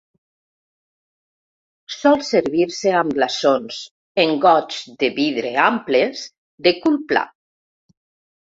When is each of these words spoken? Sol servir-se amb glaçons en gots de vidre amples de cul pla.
Sol 1.95 2.23
servir-se 2.29 2.93
amb 3.01 3.13
glaçons 3.19 3.83
en 4.25 4.33
gots 4.47 4.81
de 5.05 5.11
vidre 5.21 5.53
amples 5.67 6.25
de 6.69 6.75
cul 6.83 6.99
pla. 7.13 7.25